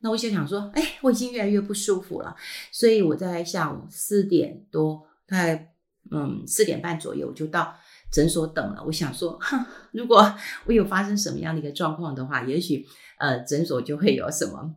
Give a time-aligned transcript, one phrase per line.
[0.00, 2.34] 那我就想说，哎，我已经越来越不舒服了，
[2.70, 5.72] 所以我在下午四点多，大概
[6.10, 7.74] 嗯四点半左右我就到
[8.10, 8.82] 诊所等了。
[8.84, 10.34] 我想说，哼，如果
[10.66, 12.86] 我有发生什么样的一个状况的话，也许
[13.18, 14.74] 呃诊所就会有什么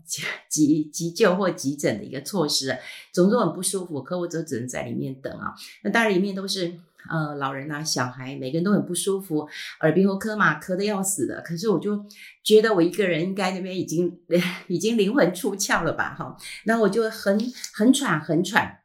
[0.49, 2.77] 急急救或急诊的一个措施。
[3.11, 5.53] 总之很不舒服，可我就只能在里面等啊。
[5.83, 6.73] 那当然里面都是。
[7.09, 9.47] 呃，老人啊，小孩，每个人都很不舒服，
[9.81, 11.41] 耳鼻喉科嘛，咳得要死的。
[11.41, 12.05] 可是我就
[12.43, 14.19] 觉得我一个人应该那边已经
[14.67, 16.35] 已经灵魂出窍了吧，哈。
[16.65, 17.39] 那我就很
[17.73, 18.77] 很喘，很喘。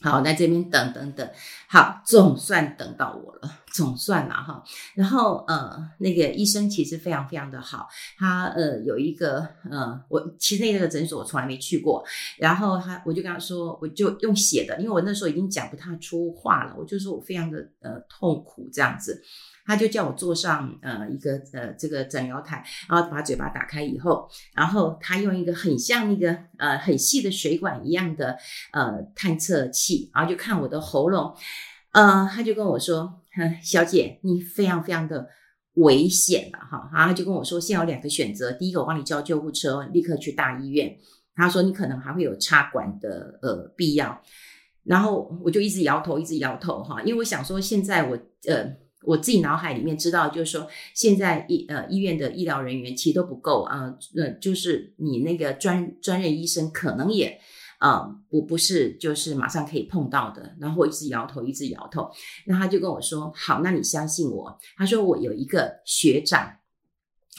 [0.00, 1.30] 好，那这边等等等，
[1.68, 4.62] 好，总算等到我了，总算了哈。
[4.94, 12.04] 然后呃，那个医生其实非常非常的好，他呃有一个呃，我其实那个诊所我从来没去过，
[12.38, 19.22] 然后他我就跟他说，我就用写的，因为我那时候已经讲不太出话了，我就说我非常的呃痛苦这样子。
[19.64, 28.36] 他就叫我坐上呃一个呃这个诊疗台，然后把嘴巴打开以后，然后他用一个很像那个呃很细的水管一样的
[28.72, 31.32] 呃探测器，然后就看我的喉咙，
[31.92, 33.21] 呃他就跟我说，
[33.62, 35.28] 小姐你非常非常的
[35.74, 40.96] 危险了哈，然后他就跟我说，现在有两个选择，第一个我帮你叫救护车，立刻去大医院，
[41.34, 44.22] 他说你可能还会有插管的呃必要，
[44.84, 48.82] 然后我就一直摇头一直摇头哈，因为我想说现在我呃。
[49.04, 57.36] 我自己脑海里面知道，就是说，现在医呃医院的医疗人员其实都不够啊，呃，就是你那个专专任医生可能也、
[57.82, 60.54] 呃、不不是就是马上可以碰到的。
[60.60, 62.08] 然后我一直摇头，一直摇头。
[62.46, 66.58] 那他就跟我说：“好，那你相信我。”他说：“我有一个学长，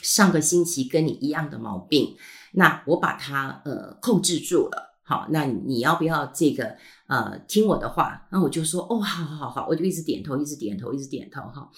[0.02, 2.14] 上个星期跟你一样的毛病，
[2.52, 6.76] 那我把他呃控制住了。”好，那你要不要这个
[7.08, 8.26] 呃听我的话？
[8.32, 11.70] 那我就说哦，好好好好，我就一直点头，一直点头，一直点头哈。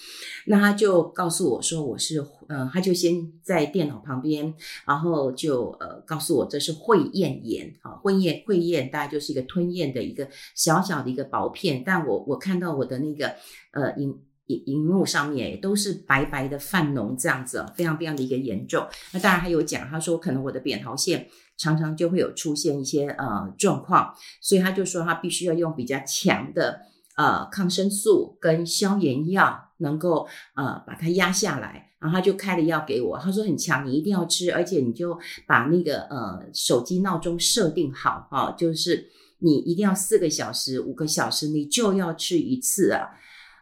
[0.47, 4.55] 那他就告诉我说我是呃，他就先在电脑旁边，
[4.87, 13.35] 然后就呃告诉我这是会咽炎啊，会咽会咽大概就是一个吞咽的一个小小的一个薄片，但我我看到我的那个
[13.73, 18.87] 呃荧荧荧幕上面都是白白的泛脓这样子，非常非常的一个严重。
[19.13, 21.29] 那当然还有讲，他说可能我的扁桃腺。
[21.57, 26.81] 常常就会有出现一些呃状况，所以他就说他必须要用比较强的
[27.17, 31.85] 呃抗生素跟消炎药，能够呃把它压下来。
[31.99, 39.09] 然后他就开了药给我，他说很强，你一定要吃，而且你就把那个呃手机闹钟设定好哈、哦，就是
[39.39, 43.09] 你一定要四个小时、五个小时你就要吃一次啊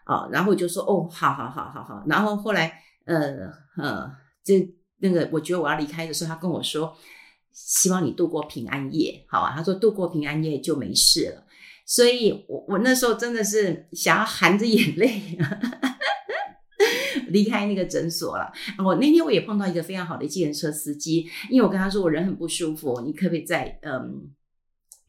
[0.04, 0.28] 啊、哦。
[0.32, 2.04] 然后我就说哦，好好好好好。
[2.08, 4.10] 然后后来呃呃，
[4.42, 4.68] 这
[4.98, 6.94] 那个我觉得我要离开的时候，他跟我说。
[7.54, 9.54] 希望你度过平安夜，好啊。
[9.56, 11.46] 他说度过平安夜就没事了，
[11.86, 15.22] 所以我我那时候真的是想要含着眼泪
[17.28, 18.52] 离开那个诊所了。
[18.84, 24.30] 我那天我也碰到一个非常好的计程车司机，因为我跟他说我人很不舒服，你可不可以在嗯。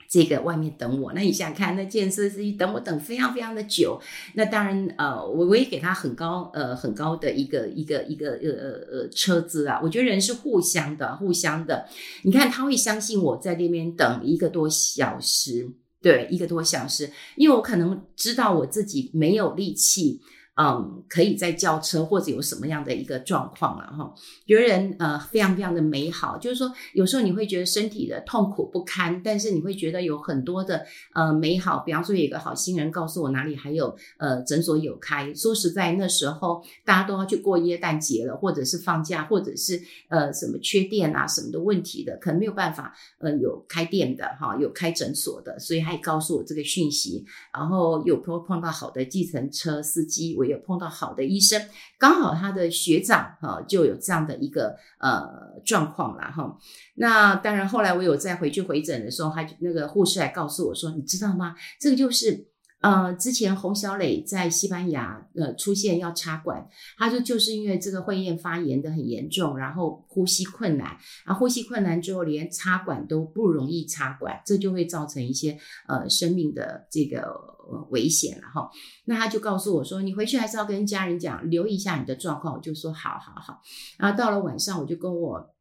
[0.07, 3.99] 这个外面等我， 那你想看那健身司机等我等非常非常的久，
[4.35, 11.87] 那当然呃，我我也给他很高呃很高的一个一个一个呃呃呃车资啊，我觉得人是互相的互相的，
[12.23, 15.69] 你看他会相信我在那边等一个多小时，
[16.01, 20.21] 对，一个多小时，因为我可能知道我自己没有力气。
[20.57, 24.13] 嗯，可以再叫车或者有什么样的一个状况了哈？
[24.47, 31.79] 觉得人呃非常非常的美好，就是说有时候你会觉得身体的痛苦不堪，但是你会觉得有很多的呃美好。
[31.79, 50.33] 比方说有一个好心人告诉我哪里还有呃诊所有开，说实在那时候大家都要去过耶诞节了，或者是放假，或者是呃什么缺电啊什么的问题的，可能没有办法呃有开店的哈，有开诊所的，所以他也告诉我这个讯息，然后有碰碰到好的计程车司机。
[50.45, 51.61] 有碰到好的医生，
[51.97, 56.57] 刚好他的学长哈就有这样的一个呃状况了哈。
[56.95, 61.55] 那当然，后来我有再回去回诊的时候，他那个护士还告诉我说：“你知道吗？
[61.79, 62.47] 这个就是。”
[62.81, 66.67] 呃，之前洪小磊在西班牙呃出现要插管，
[66.99, 75.57] 他说就是因为这个会厌发炎的很严重，然后呼吸困难，啊呼吸困难之后连插管都不容易插管，这就会造成一些
[75.87, 77.54] 呃生命的这个
[77.89, 78.69] 危险了哈。
[79.05, 82.53] 那他就告诉我说，你回去还是要跟家人讲，留意一下你的状况。
[82.53, 83.61] 我就说好好好。
[83.97, 85.51] 然后到了晚上，我就跟我。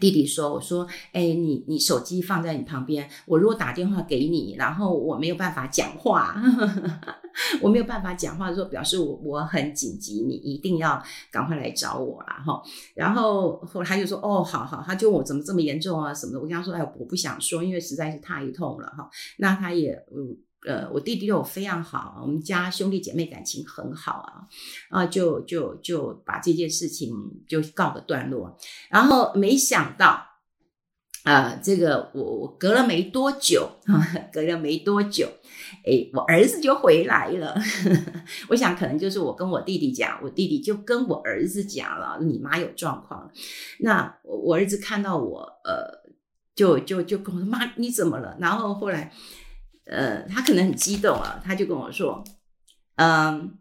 [0.00, 7.00] 弟弟说：“我说，哎，你你手机放在你旁边，我如果打电话给你，然后我没有办法讲话，呵 呵
[7.62, 11.00] 我没有办法讲话的时候，表示我我很紧急，你一定要
[11.30, 12.42] 赶快来找我啦。
[12.44, 12.60] 哈。
[12.96, 19.08] 然后后来他就说，哦，好好，他就问我怎么这么严重啊什么的，我跟他说，哎，我不想说，因为实在是太痛了哈。
[19.38, 20.36] 那他也嗯。”
[20.66, 24.48] 呃，我弟弟对我非常好，我们家兄弟姐妹感情很好啊，
[24.90, 27.12] 啊，就就就把这件事情
[27.46, 28.56] 就告个段落，
[28.90, 30.26] 然后没想到，
[31.22, 33.68] 啊、呃，这个我我隔了没多久，
[34.32, 35.28] 隔了没多久，
[35.84, 37.54] 诶，我儿子就回来了。
[38.50, 43.30] 我想可能就是我跟我弟弟讲，我弟弟就跟我儿子讲了，你妈有状况。
[43.80, 46.10] 那我儿子看到我，呃，
[46.56, 49.12] 就就就跟我说：“妈，你怎么了？”然后后来，
[49.86, 52.22] 呃，他可能很激动啊，他就跟我说
[52.96, 53.56] ：“嗯，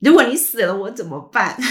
[0.00, 1.56] 如果你死了，我怎么办？”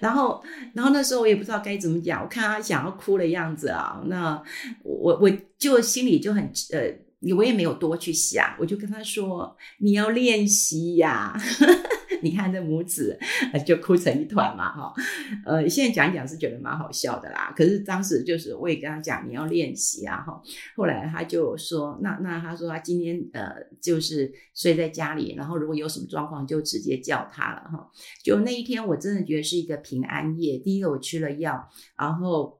[0.00, 0.42] 然后，
[0.74, 4.42] 然后那时候我也不知道该怎么讲，我看他想要哭的样子啊，那
[4.82, 11.34] 我我就心里就很呃，我也没有多去想，我就跟他说：“你要练习呀。”
[12.22, 13.18] 你看这母子
[13.66, 14.94] 就哭成一团嘛，哈，
[15.44, 17.52] 呃，现在讲一讲是觉得蛮好笑的啦。
[17.56, 20.40] 可是当时就是我也跟他讲，你要练习啊，哈。
[20.76, 23.50] 后来他就说，那那他说他今天呃
[23.80, 27.90] 就是睡在家里，然后如果有什么状况就直接叫他了，哈。
[28.22, 30.58] 就那一天我真的觉得是一个平安夜。
[30.58, 32.59] 第一个我吃了药，然后。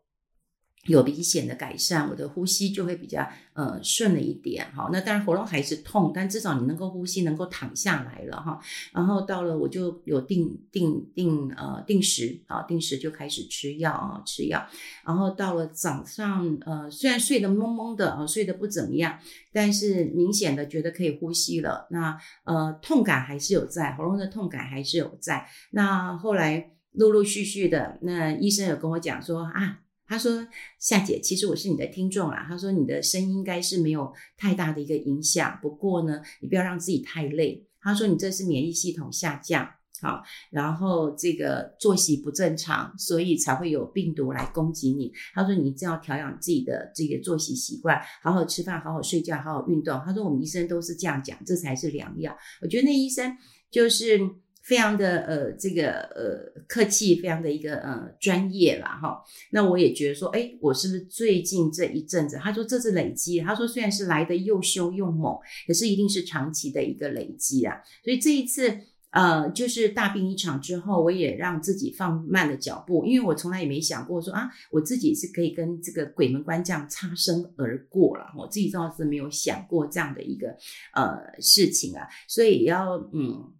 [0.86, 4.88] 有明显的改善，我的呼吸就会比较呃顺了一点哈。
[4.90, 8.58] 那当然喉咙还是痛，但至少你能够呼吸，能够躺下来了哈。
[8.92, 14.66] 然后到了我就有定定定呃定时啊，定时就开始吃药啊，吃药。
[15.04, 19.18] 然后到了早上呃，虽然睡得蒙蒙的啊，睡得不怎么样，
[19.52, 21.88] 但是明显的觉得可以呼吸了。
[21.90, 25.46] 那呃痛感还是有在，喉咙的痛感还是有在。
[25.72, 29.80] 那后来陆陆续续的，那医生有跟我讲说啊。
[30.10, 30.44] 他说
[30.80, 32.44] ：“夏姐，其实我是你的听众啦。
[32.48, 37.64] 他说你的声音应该是没有太大的一个影响，不过呢，你不要让自己太累。
[37.80, 39.70] 他说你这是免疫系统下降，
[40.00, 40.20] 好，
[40.50, 45.12] 然后这个作息不正常，所以才会有病毒来攻击你。
[45.32, 50.02] 他说你一定要调养自己的这个作息习惯，好好吃饭，好好睡觉，好好运动。
[50.04, 52.36] 他说我们医生都是这样讲，这才是良药。
[52.60, 53.38] 我觉得那医生
[53.70, 54.18] 就是。”
[54.62, 59.22] 非常的呃，这个呃客气，非常的一个呃专业啦哈。
[59.50, 62.36] 那我也觉得说，哎，我是不是最近这一阵子？
[62.36, 65.36] 他说这是累积，他说虽然是来的又凶又猛，
[65.66, 67.82] 可是一定是长期的一个累积啊。
[68.04, 68.78] 所以这一次
[69.10, 78.26] 呃，就是大病一场之后，我也让自己放慢了脚步，因为我从来也没想过说啊，我自己是可以跟这个鬼门关这样擦身而过了。
[78.38, 80.54] 我自己倒是没有想过这样的一个
[80.94, 83.52] 呃事情啊，所以要嗯。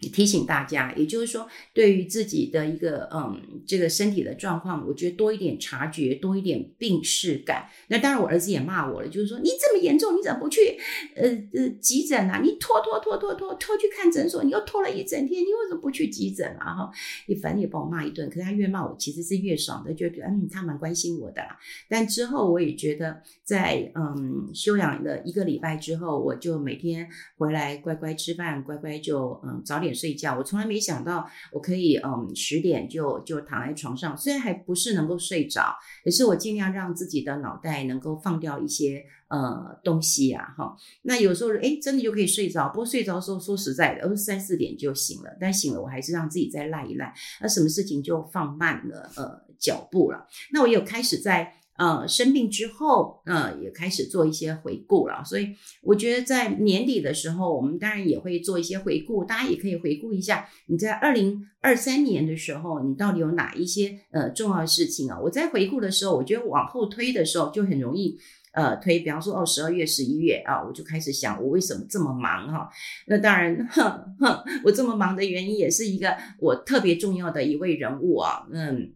[0.00, 7.68] 提醒大家，也就是说，对于自己的一个嗯，这个身体的状况，我觉得多一点察觉，多一点病视感。
[7.88, 10.76] 那当然，我儿子也骂我了，就是说你这么严重，你怎么不去
[11.14, 11.22] 呃
[11.54, 12.40] 呃急诊啊？
[12.42, 16.74] 你拖拖拖拖拖拖去看诊所，你又拖了一整天，你为什么不去急诊啊？
[16.74, 16.90] 哈，
[17.28, 18.28] 你反正也把我骂一顿。
[18.28, 21.56] 可是他越骂我，其实是越爽的，就觉得嗯，他蛮关心我的啦。
[21.88, 27.08] 但之后我也觉得在，嗯休养了一个礼拜之后，我就每天
[27.38, 29.83] 回来乖乖吃饭，乖乖就嗯早。
[29.84, 40.76] 点睡觉，我从来没想到我可以，嗯，十点就就躺在床上，虽然还不是能够睡着，可是我尽量让自己的脑袋能够放掉一些呃东西啊，哈。
[41.02, 42.68] 那有时候，哎，真的就可以睡着。
[42.68, 45.30] 不过睡着的时候，说实在的，而是三四点就醒了。
[45.40, 50.26] 但醒了，我还是让自己再赖一赖，那什么事情就放慢了呃脚步了。
[50.52, 51.60] 那我有开始在。
[51.76, 55.24] 呃，生病之后，呃，也开始做一些回顾了。
[55.24, 55.48] 所以
[55.82, 59.24] 我觉得在年底的时候，我们当然也会做一些回顾。
[59.24, 65.18] 大家也可以回顾一下，你在二零二三年的时候，你到底有哪一些呃重要的事情啊？
[65.20, 68.16] 我在回顾的时候，我觉得往后推的时候就很容易
[68.52, 69.00] 呃推。
[69.00, 72.68] 比方说，哦，十二月、十一月啊，我就开始想，我为什么这么忙哈？
[73.08, 78.92] 那当然，哼哼，我这么忙的原因也是一个我特别重要的一位人物啊，嗯。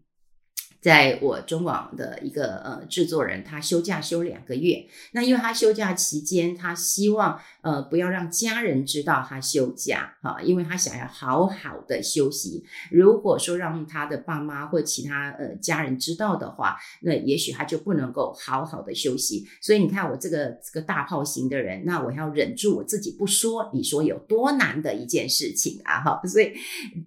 [0.80, 4.86] 在我中广的一个呃制作人，他休假休两个月。
[5.10, 12.64] 那因为他休假期间，他希望呃不要让家人知道他休假哈，因为他想要好好的休息。
[12.92, 19.48] 如果说让他的爸妈或其他呃家人知道的话，那也许他就不能够好好的休息。
[19.60, 26.20] 所以你看我这个这个大炮型的人，那我要忍住我自己不说，你说有多难的一件事情啊哈。
[26.24, 26.52] 所以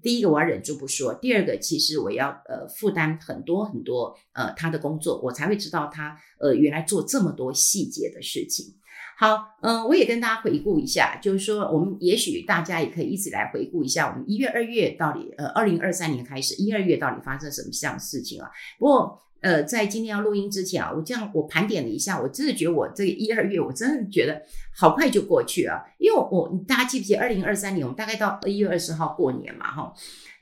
[0.04, 3.61] 第一个我要忍住不说，第二个其实我要呃负担很多。
[3.63, 8.75] 很多呃，他的工作我才会知道他呃原来做这么多细节的事情。
[9.18, 18.50] 好，嗯、我也跟大家回顾一下，就是说我们也许大家也可以一起来回顾一下，我们一月、二月到底呃，二零二三年开始一、二月到底发生什么样的事情啊？
[18.80, 24.42] 不过呃，在今天要录音之前啊，我这样我盘点了一下，我真的觉得我这个一、二月我真的觉得
[24.74, 29.94] 好快就过去了，因为我，大家记不记得二零二三年我们大概到一月二十号过年嘛，哈。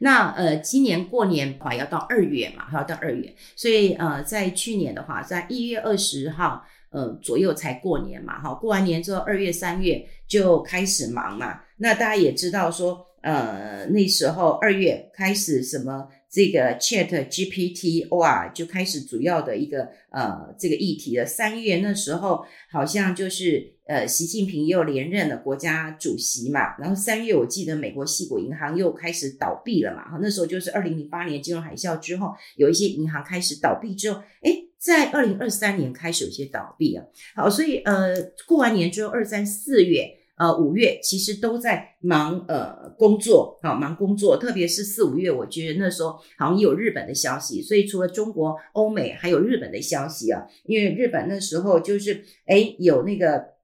[0.01, 11.61] 那呃，今年过年的话要到二月嘛，要到二月，所以呃，在去年的话，在一月二十号呃左右才过年嘛，哈，过完年之后二月三月就开始忙嘛。
[11.77, 21.25] 那大家也知道说，呃，那时候二月开始什么这个 Chat GPT 哇，就开始主要的一个呃这个议题了。
[21.25, 37.03] 三月那时候好像就是呃习近平又连任了国家主席嘛，然后三月我记得美国矽谷银行又开始倒闭了嘛，哈那时候就是二零零八年金融海啸之后，有一些银行开始倒闭之后，诶，在二零二三年开始有些倒闭啊。
[37.35, 38.13] 好，所以呃
[38.47, 40.18] 过完年之后二三四月。
[40.39, 53.58] 呃，五月其实都在忙呃工作，好忙工作，特别是四五月，我觉得那时候好像有日本的消息，所以除了中国、欧美，还有日本的消息啊，因为日本那时候就是诶有那个。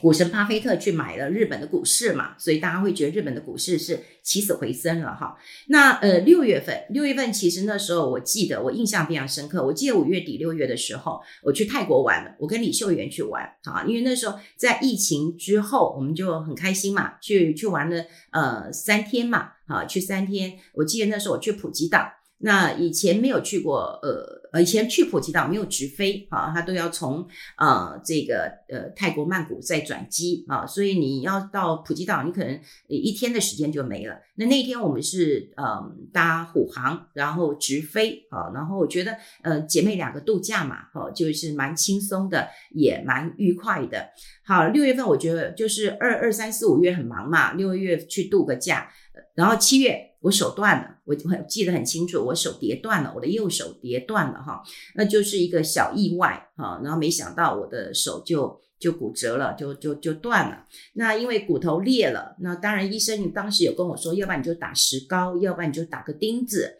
[0.00, 5.36] 股神巴菲特去买了日本的股市嘛，所以大家会觉得日本的股市是起死回生了哈。
[5.68, 22.10] 那呃六月份，六月份其实那时候我记得我印象非常深刻，我记得五月底六月的时候我去泰国玩了，我跟李秀媛去玩啊，因为那时候在疫情之后，我们就很开心嘛，去去玩了呃三天嘛，啊去三天，我记得那时候我去普吉岛。
[22.44, 34.20] 那以前没有去过，呃呃，以前去普吉岛没有直飞啊，他都要从呃这个呃泰国曼谷再转机啊，所以你要到普吉岛，你可能一天的时间就没了。
[34.34, 44.10] 那那天我们是呃搭虎航，然后直飞啊，然后我觉得呃姐妹两个度假嘛，哦，就是蛮轻松的，也蛮愉快的。
[44.44, 48.90] 好，六月份我觉得就是二二三四五月很忙嘛，六月去度个假，
[49.34, 50.10] 然后七月。
[50.24, 54.62] 我手断了，我我记得很清楚，我手跌断了，我的右手跌断了哈，
[54.94, 60.64] 那就是一个小意外哈，然后没想到我的手就就骨折了，就就就断了。
[60.94, 66.78] 那因为骨头裂了，那当然医生你当时有跟我说，要不然你就打石膏，要不然你就打个钉子。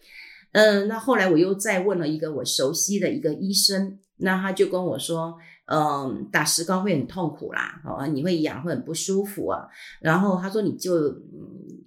[0.53, 5.37] 嗯，那后来我又再问了一个我熟悉的一个医生，那他就跟我说。
[5.67, 9.67] 嗯，打石膏会很痛苦啦，哦，你会痒，会很不舒服啊。
[9.99, 11.11] 然后他说，你就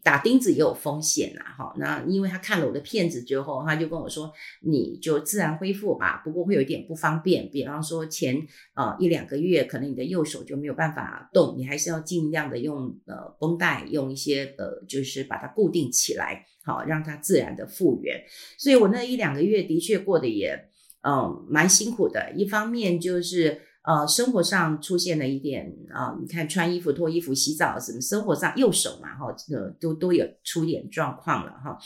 [0.03, 1.73] 打钉子也有风险啦，哈。
[1.77, 8.35] 那因为他看了我的片子之后，他就跟我说，你就自然恢复吧，不过会有一点不方便，比方说前
[8.75, 18.23] 呃一两个月，可能你的右手就没有办法动，你还是要尽量的用呃绷带，用一些呃就是把它固定起来，好让它自然的复原。
[18.57, 20.69] 所以我那一两个月的确过得也
[21.01, 23.61] 嗯蛮辛苦的，一方面就是。
[23.87, 31.77] 呃，生活上出现了一点啊、你看穿衣服、脱衣服、洗澡什么，生活上右手嘛，哈，呃，都都有出点状况了哈。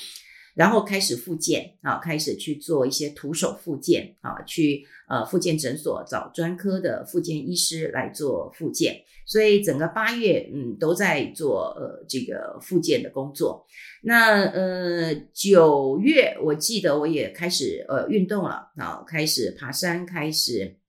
[0.55, 8.95] 然后开始复健啊，开始去做一些徒手复健啊，去呃复健诊所找专科的复健医师来做复健。
[9.27, 13.63] 所以整个八月，嗯，都在做呃这个复健的工作。
[14.01, 20.80] 那呃九月，我记得我也开始呃运动了啊，开始爬山，开始。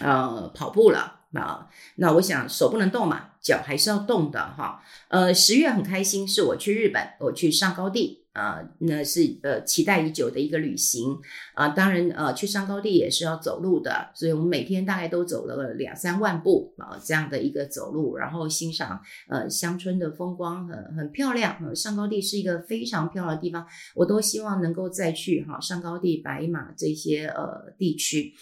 [0.00, 4.82] 呃，跑步了啊，那我想手不能动嘛，脚还是要动的哈。
[5.08, 11.16] 呃，十月很开心，是我去日本，我去上高地啊，那是呃期待已久的一个旅行
[11.54, 11.68] 啊。
[11.68, 21.56] 当然呃，去上高地也是要走路的，所以我们每天大概都走了两三万步啊，这样的一个走路，然后欣赏呃乡村的风光，很很漂亮。
[21.64, 28.34] 呃，上高地是一个非常漂亮的地方，我都希望能够再去哈，上高地、白马这些呃地区。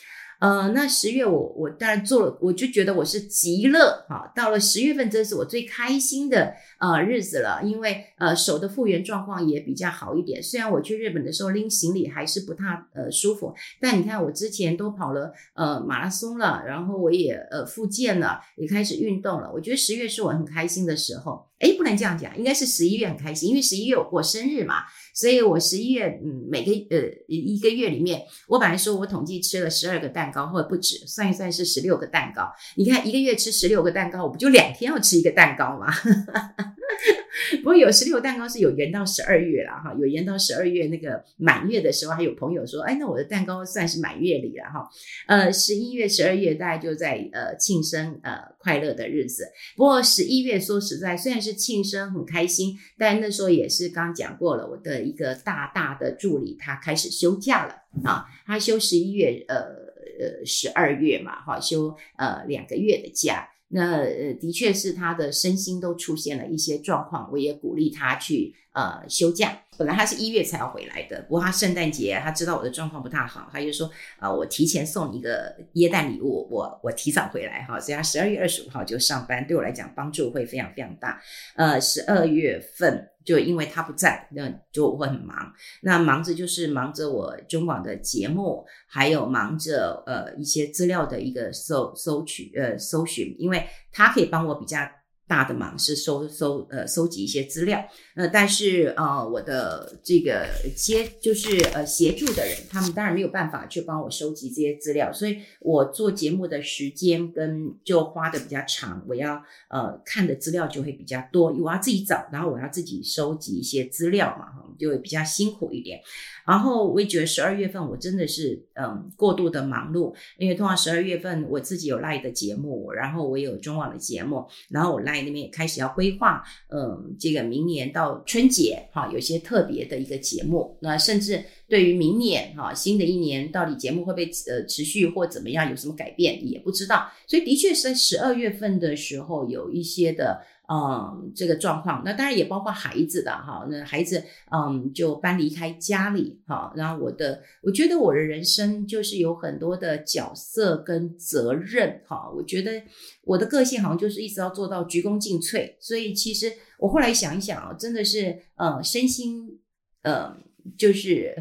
[0.45, 4.31] 呃，那十月我我当然做了，我就觉得我是极乐哈。
[4.37, 10.43] 到了十月份，这是我最开心的呃日子了，因为呃手的复原状况也比较好一点。
[10.43, 19.51] 虽然我去日本的时候拎行李还是不太呃舒服，但你看我之前都跑了呃马拉松了，然后我也呃复健了，也开始运动了。
[19.51, 21.47] 我觉得十月是我很开心的时候。
[21.65, 24.85] 哎，不能这样讲，应该是十一月很开心，因为十一月我过生日嘛。
[25.15, 32.53] 所以我十一月，嗯，每个呃一个月里面，我本来说我统计吃了十二个蛋糕，或者不止，算一算是十六个蛋糕。
[32.77, 35.87] 你看一个月吃十六个蛋糕，我不就两天要吃一个蛋糕吗？
[37.59, 44.89] 不过有十六蛋糕是有延到十二月了哈，有延到十二月那个满月的时候，还有朋友说，哎，那我的蛋糕算是满月礼了哈。
[45.27, 49.45] 呃，十一月、十二月大概就在呃庆生呃快乐的日子。
[49.77, 57.75] 不过十一月说实在，虽然是庆生很开心，但那时候也是刚讲过了，我的一个大大的助理他开始休假了
[58.05, 63.49] 啊，他休十一月呃呃十二月嘛哈，休呃两个月的假。
[63.69, 69.59] 那呃，的确是他的身心都出现了一些状况，我也鼓励他去呃休假。
[69.77, 73.89] 本来他是一月才要回来的，不过他圣诞节他知道我的状况不太好，他就说
[74.21, 81.21] 啊、呃，我提前送一个耶诞礼物，我我提早回来哈，所以他十二月二十五号就上班，对我来讲帮助会非常非常大。
[81.57, 85.53] 呃，十二月份就因为他不在，那就会很忙，
[85.83, 94.79] 那忙着就是忙着我中广的节目，还有忙着呃一些资料的一个搜搜取呃搜寻，因为他可以帮我比较
[95.27, 97.83] 大的忙是收收呃收集一些资料，
[98.15, 116.01] 呃，但是呃我的这个接就是呃协助的人，他们当然没有办法去帮我收集这些资料，所以我做节目的时间跟就花的比较长，我要呃看的资料就会比较多，我要自己找，然后我要自己收集一些资料嘛，就会比较辛苦一点。
[116.47, 140.43] 然后我也觉得十二月份我真的是嗯过度的忙碌，因为通常十二月份我自己有 live 的节目，然后我有中网的节目，然后我 Line 那边也开始要规划，嗯，这个明年到春节哈，有些特别的一个节目，那甚至对于明年哈新的一年到底节目会不会呃持续或怎么样，有什么改变也不知道，所以的确是在十二月份的时候有一些的。
[140.67, 152.83] 嗯，这个状况，那当然也包括孩子的哈，那孩子嗯就搬离开家里哈，然后我的，我觉得我的人生就是有很多的角色跟责任哈，我觉得
[153.25, 159.61] 我的个性好像就是一直要做到鞠躬尽瘁，所以其实我后来想一想啊，真的是呃身心
[160.03, 160.35] 呃
[160.79, 161.37] 就是。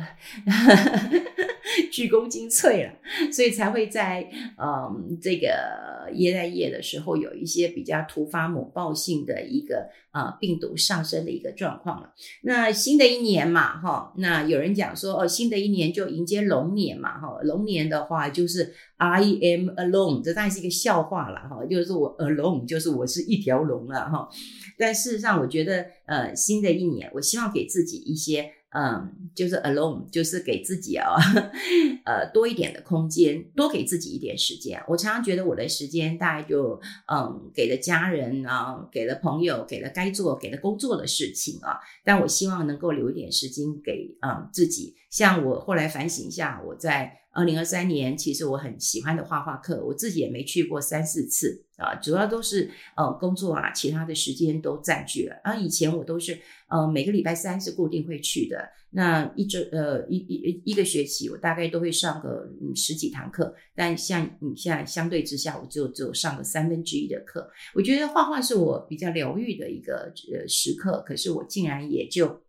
[1.92, 2.94] 鞠躬尽瘁了，
[3.32, 12.14] 所以才会在嗯这个耶诞夜的时候有一些比较突发猛爆性的一个呃病毒上升的一个状况了。
[12.44, 24.30] 那新的一年嘛，哈，那有人讲说哦，新的一年就迎接龙年嘛，哈，龙年的话就是 I am alone，这当然是一个笑话了，哈，就是我 alone，就是我是一条龙了，哈。
[24.78, 28.52] 但事实上，我觉得呃新的一年，我希望给自己一些。
[28.74, 31.18] 嗯，就是 alone，就是给自己啊、哦，
[32.06, 34.82] 呃，多一点的空间，多给自己一点时间。
[34.88, 41.78] 我常常觉得我的时间大概就嗯，给了家人啊，给了朋友，给了该做、给了工作的事情啊。
[42.04, 44.96] 但我希望能够留一点时间给嗯自己。
[45.10, 47.20] 像我后来反省一下，我在。
[47.36, 55.36] 二零二三年，其实我很喜欢的画画课，我自己也没去过三四次啊，主要都是呃工作啊，其他的时间都占据了。
[55.44, 56.38] 啊以前我都是
[56.68, 67.50] 呃每个礼拜三是固定会去的，那一周呃一一一个学期我大概都会上个嗯十几堂课，但像你现在相对之下，我就只有上个三分之一的课。
[67.74, 72.42] 我觉得画画是我比较疗愈的一个呃时刻，可是我竟然也就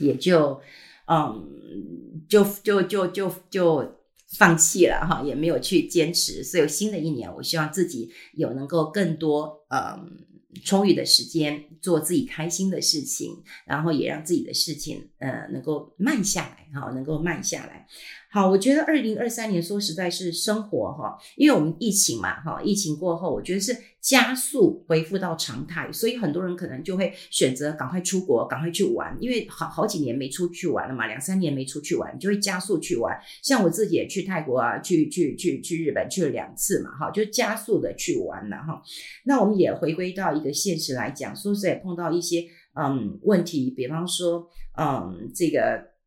[0.00, 0.58] 也就
[1.06, 3.98] 嗯就就就就就。
[4.36, 10.26] 放弃了哈，也没有去坚持，所以新的一年，我希望自己有能够更多嗯
[10.64, 17.86] 充裕的时间做自己开心的事情，然后也让自己的事情呃能够慢下来哈，能够慢下来。
[18.30, 23.74] 好，我觉得二零二三年说实在是生活哈，因为我们疫情嘛哈，疫情过后，我觉得是
[24.08, 33.14] 加速恢复到常态，所以很多人可能就会选择赶快出国，赶快去玩，因为好好几年没出去玩了嘛，两三年没出去玩，就会加速去玩。
[33.42, 38.80] 像我自己也去泰国啊，去去去去日本去了两次嘛，哈，就加速的去玩了哈。
[39.26, 42.46] 那我们也回归到一个现实来讲，说实在碰到一些
[42.80, 45.97] 嗯问题，比方说嗯这个。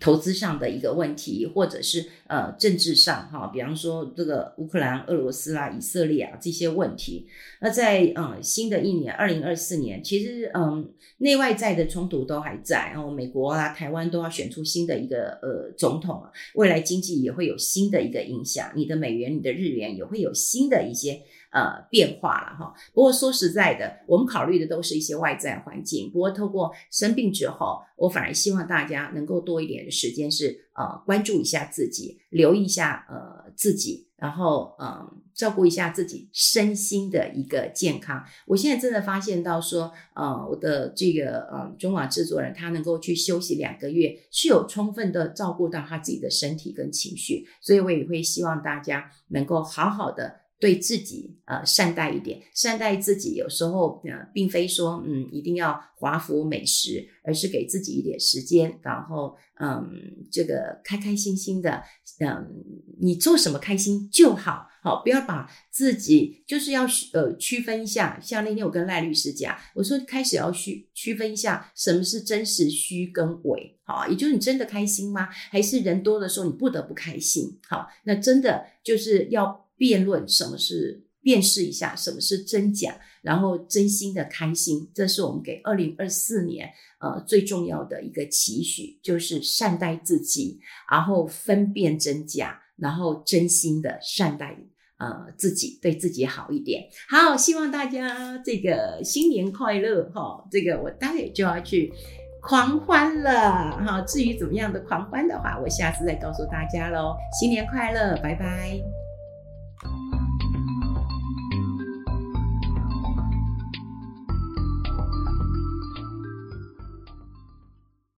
[0.00, 7.26] 投资上的一个问题，或者是呃政治上哈，比方说这个乌克兰、俄罗斯啊、以色列啊这些问题。
[7.60, 21.22] 那在嗯新的一年二零二四年，其实嗯内外在的冲突都还在，然后美国啊、台湾都要选出新的一个呃总统啊，未来经济也会有新的一个影响，你的美元、你的日元也会有新的一些。
[21.50, 22.74] 呃，变化了哈。
[22.92, 26.10] 不过说实在的，我们考虑的都是一些外在环境。
[26.12, 38.22] 不过透过生病之后，我反而希望大家能够多一点的时间是呃关注一下自己，留意一下呃自己，然后嗯、照顾一下自己身心的一个健康。
[38.46, 47.46] 我现在真的发现到说，呃我的这个呃中网制作人他能够去休息两个月，是有充分的照顾到他自己的身体跟情绪。
[47.62, 50.40] 所以我也会希望大家能够好好的。
[50.60, 53.34] 对自己呃善待一点，善待自己。
[53.34, 59.88] 有时候呃，并非说嗯一定要华服美食，而是给自己一点时间，然后嗯
[60.32, 61.82] 这个开开心心的，
[62.20, 62.64] 嗯
[63.00, 68.18] 你做什么开心就好，好不要把自己就是要呃区分一下。
[68.20, 75.28] 像那天我跟赖律师讲，我说开始要区区分一下什么是真实虚跟伪，好，也就是你真的开心吗？
[75.30, 77.60] 还是人多的时候你不得不开心？
[77.68, 79.67] 好，那真的就是要。
[79.78, 86.68] 辩论什么是辨识一下什么是真假，然后真心的开心，这是我们给二零二四年
[87.00, 90.60] 呃最重要的一个期许，就是善待自己，
[90.90, 94.56] 然后分辨真假，然后真心的善待
[94.98, 96.88] 呃自己，对自己好一点。
[97.08, 100.48] 好，希望大家这个新年快乐哈、哦！
[100.50, 101.92] 这个我待会就要去
[102.40, 104.00] 狂欢了哈。
[104.02, 107.14] 至于怎么样的狂欢的话，我下次再告诉大家喽。
[107.38, 108.97] 新年快乐，拜拜。